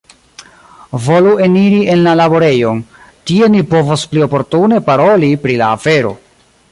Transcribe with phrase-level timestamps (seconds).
[1.07, 2.81] Volu eniri en la laborejon;
[3.31, 6.19] tie ni povos pli oportune paroli pri la afero.